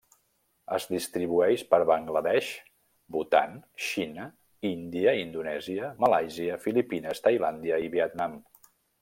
Es 0.75 0.85
distribueix 0.91 1.63
per 1.73 1.79
Bangla 1.89 2.23
Desh, 2.27 2.49
Bhutan, 3.17 3.53
Xina, 3.89 4.25
Índia, 4.71 5.15
Indonèsia, 5.27 5.93
Malàisia, 6.07 6.57
Filipines, 6.67 7.23
Tailàndia 7.29 7.81
i 7.87 7.95
Vietnam. 7.99 8.37